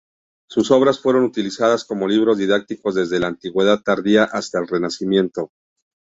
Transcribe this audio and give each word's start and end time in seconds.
Sus 0.49 0.71
obras 0.71 0.99
fueron 0.99 1.25
utilizadas 1.25 1.85
como 1.85 2.07
libros 2.07 2.39
didácticos 2.39 2.95
desde 2.95 3.19
la 3.19 3.27
Antigüedad 3.27 3.83
tardía 3.83 4.23
hasta 4.23 4.57
el 4.57 4.67
Renacimiento. 4.67 5.51